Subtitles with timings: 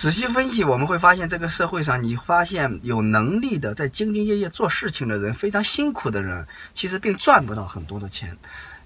[0.00, 8.34] 仔细分析，我们会发现这个社会上，你发现有能力的在兢兢业业做事情的人，非常辛苦的人，其实并赚不到很多的钱。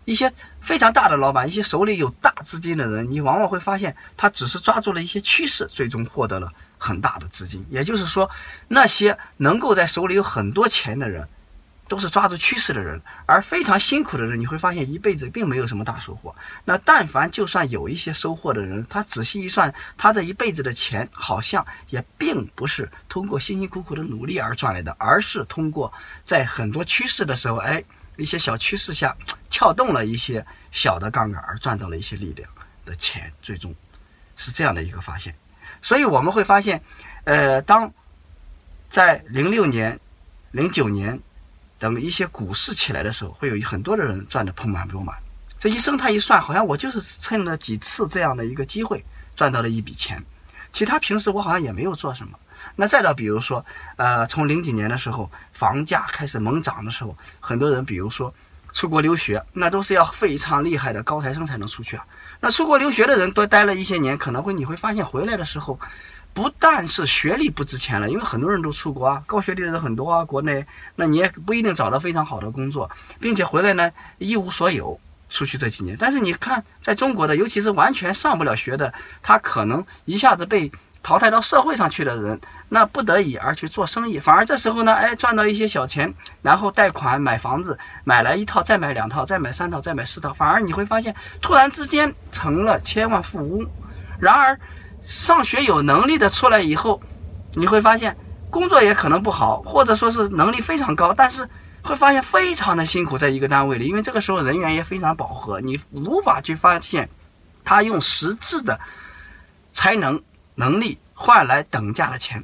[0.07, 7.65] 一些非常大的老板，一些手里有大资金的人，你往往会发现，他只是抓住了一些趋势，最终获得了很大的资金。
[7.71, 8.29] 也就是说，
[8.67, 11.29] 那些能够在手里有很多钱的人。
[11.87, 16.35] 都是抓住趋势的人，而非常辛苦的人，你会发现一辈子并没有什么大收获。
[16.65, 25.93] 那但凡就算有一些收获的人，他仔细一算，他这一辈子的钱好像也并不是通过辛辛苦苦的努力而赚来的，而是通过
[26.25, 27.85] 在很多趋势的时候，哎，
[28.17, 29.15] 一些小趋势下
[29.51, 32.49] 撬动了一些小的杠杆而赚到了一些力量
[32.87, 33.75] 的钱，最终
[34.37, 35.35] 是这样的一个发现。
[35.83, 36.83] 所以我们会发现，
[37.25, 37.93] 呃，当
[38.89, 40.01] 在零六年、
[40.51, 41.21] 零九年。
[41.79, 45.15] 等一些股市起来的时候，会有很多的人赚得盆满钵满。
[45.59, 49.03] 这一生他一算，好像我就是趁了几次这样的一个机会
[49.35, 50.23] 赚到了一笔钱，
[50.73, 52.39] 其他平时我好像也没有做什么。
[52.77, 53.65] 那再到比如说，
[53.97, 58.33] 呃，从零几年的时候，房价开始猛涨的时候，很多人比如说
[58.73, 62.05] 出国留学，那都是要非常厉害的高材生才能出去啊。
[62.41, 65.79] 那出国留学的人多待了一些年，可能会你会发现回来的时候。
[66.35, 75.97] 不但是学历不值钱了，因为很多人都出国啊，高学历的人很多啊，国内，那你也不一定找到非常好的工作，并且回来呢一无所有，出去这几年。
[75.97, 80.69] 但是你看，在中国的，尤其是完全上不了学的，他可能一下子被
[81.05, 93.65] 淘汰到社会上去的人，那不得已而去做生意，反而这时候呢，哎，赚到一些小钱，然后贷款买房子，买来一套，再买两套，再买三套，再买四套，反而你会发现，突然之间成了千万富翁。
[94.19, 94.59] 然而。
[95.05, 97.01] 上学有能力的出来以后，
[97.53, 98.17] 你会发现
[98.51, 101.49] 工作也可能不好，或者说是能力非常高，但是
[101.83, 107.09] 会发现非常的辛苦，在一个单位里，因为这个时候人员也非常饱和，你无法去发现
[107.65, 108.81] 他用实质的
[109.73, 110.23] 才能
[110.55, 112.43] 能力换来等价的钱。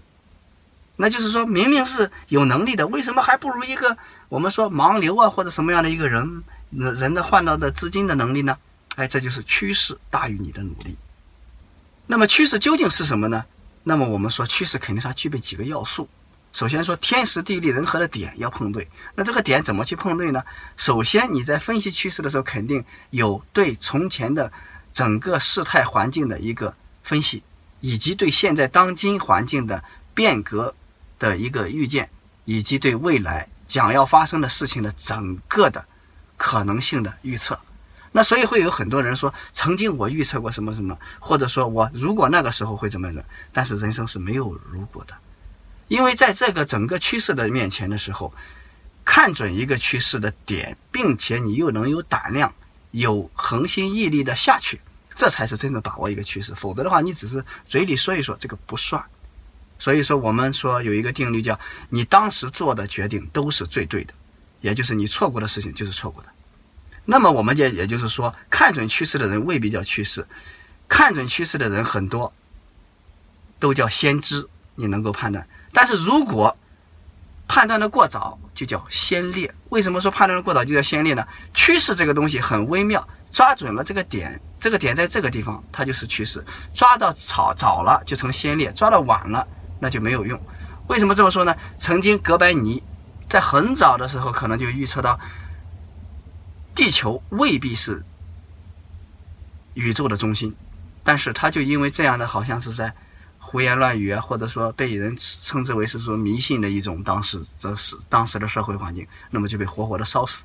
[0.97, 3.97] 那就是说明明是有能力的，为什么还不如一个
[4.29, 8.59] 我们说盲流啊或者什么样的一个人人的换到的资金的能力呢？
[8.97, 10.95] 哎，这就是趋势大于你的努力。
[12.11, 13.45] 那么趋势究竟是什么呢？
[13.85, 16.09] 那么我们说趋势肯定它具备几个要素。
[16.53, 18.89] 首先说天时地利人和的点要碰对。
[19.15, 20.43] 那这个点怎么去碰对呢？
[20.77, 24.51] 首先你在分析趋势的时候，肯定有对从前的
[24.93, 27.45] 整个事态环境的一个分析，
[27.79, 30.75] 以及对现在当今环境的变革
[31.17, 32.11] 的一个预见，
[32.45, 35.85] 以及对未来将要发生的事情的整个的
[36.37, 37.57] 可能性的预测。
[38.13, 43.25] 那所以会有很多人说，曾经我预测过什么什么，或者说我如果那个时候会怎么样？
[43.53, 45.15] 但是人生是没有如果的，
[45.87, 48.33] 因为在这个整个趋势的面前的时候，
[49.05, 52.53] 看准一个趋势的点，并且你又能有胆量、
[52.91, 54.81] 有恒心毅力的下去，
[55.15, 56.53] 这才是真正把握一个趋势。
[56.55, 59.03] 否则的话，你只是嘴里说一说，这个不算。
[59.79, 64.13] 所以说，我们说有一个定律叫：你当时做的决定都是最对的，
[64.61, 66.29] 也就是你错过的事情就是错过的。
[67.05, 70.25] 那么我们就也就是说，看准趋势的人未必叫趋势，
[70.89, 72.33] 看准趋势的人很多
[73.59, 74.47] 都叫先知，
[74.77, 75.45] 你能够判断。
[75.73, 76.57] 但是如果
[77.49, 79.53] 判断的过早，就叫先烈。
[79.71, 81.27] 为什么说判断的过早就叫先烈呢？
[81.53, 86.41] 趋势这个东西很微妙，抓准了这个点，这个点在这个地方，它就是趋势；
[86.73, 89.45] 抓到早早了就成先烈，抓到晚了
[89.81, 90.41] 那就没有用。
[90.87, 91.57] 为什么这么说呢？
[91.77, 92.81] 曾经哥白尼
[93.29, 95.19] 在很早的时候可能就预测到。
[96.75, 98.03] 地球未必是
[99.75, 100.55] 宇宙的中心，
[101.05, 102.95] 但是他就因为这样的，好像是在
[103.39, 110.45] 胡言乱语啊，或者说被人称之为是说迷信的一种当时这是当时的社会环境，那么就被活活的烧死。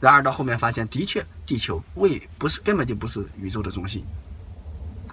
[0.00, 4.04] 然而到后面发现，的确地球未不是根本就不是宇宙的中心。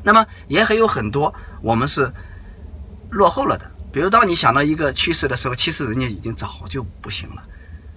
[0.04, 2.12] 那么也还有很多我们是
[3.10, 7.44] 落后了的，比如当你想到一个趋势的时候，其实人家已经早就不行了。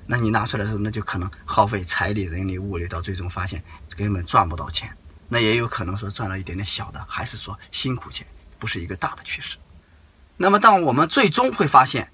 [0.07, 3.63] 那你拿出来的时候，那就可能耗费财力、人力、物力，到最终发现
[3.97, 4.97] 根本赚不到钱。
[5.29, 8.27] 那也有可能说赚了一点点小的，还是说辛苦钱，
[8.59, 9.57] 不是一个大的趋势。
[10.37, 12.13] 那么，当我们最终会发现，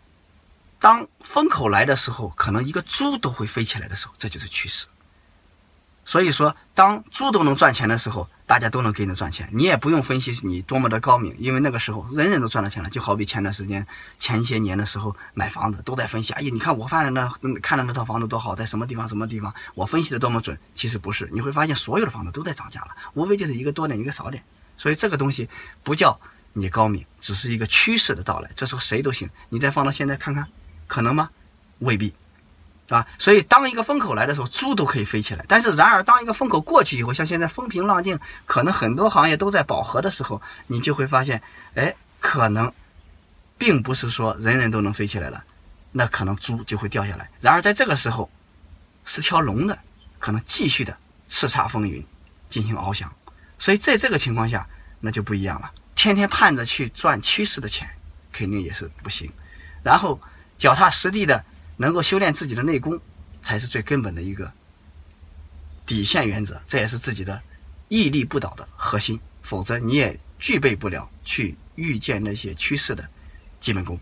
[0.79, 4.87] 当风口来的时候，可能一个猪都会飞起来的时候，这就是趋势。
[6.05, 9.49] 所以说，当猪都能赚钱的时候，大家都能跟着赚钱。
[9.53, 12.91] 你也不用分析你多么的高明，因为那个时候人人都赚了钱了。
[12.91, 13.87] 就好比前段时间、
[14.19, 16.33] 前些年的时候买房子，都在分析。
[16.33, 17.33] 哎呀，你看我发的那
[17.63, 20.59] 看的那套房子多好，在什么地方什么地方，我分析的多么准。
[20.75, 24.43] 其实不是，你会发现所有的房子都在涨价了，无非就是一个多点，一个少点。
[24.77, 25.49] 所以这个东西
[25.85, 26.19] 不叫
[26.53, 28.51] 你高明，只是一个趋势的到来。
[28.57, 29.31] 这时候谁都行。
[29.51, 30.47] 你再放到现在看看，
[30.89, 31.31] 可能吗？
[31.79, 32.13] 未必。
[32.95, 35.45] 啊，所以当一个风口来的时候，猪都可以飞起来。
[35.49, 41.41] 但是，然而当一个风口过去以后，像现在风平浪静，可能很多行业都在饱和的时候，你就会发现，
[41.75, 42.73] 哎，可能
[43.57, 45.43] 并不是说人人都能飞起来了，
[45.91, 47.31] 那可能猪就会掉下来。
[47.41, 48.31] 然而在这个时候，
[49.05, 49.79] 是条龙的，
[50.19, 50.97] 可能继续的
[51.29, 52.05] 叱咤风云，
[52.49, 53.11] 进行翱翔。
[53.59, 54.67] 所以在这个情况下，
[55.01, 55.71] 那就不一样了。
[55.95, 57.89] 天天盼着去赚趋势的钱，
[58.33, 59.31] 肯定也是不行。
[59.83, 60.21] 然后
[60.59, 61.45] 脚踏实地的，
[61.83, 62.97] 能够修炼自己的内功，
[63.43, 64.53] 才是最根本的一个
[65.85, 66.63] 底线原则。
[66.69, 67.43] 这也是自己的
[67.89, 69.19] 屹立不倒的核心。
[69.43, 73.05] 否则你也具备不了去预见那些趋势的
[73.59, 73.99] 基本功。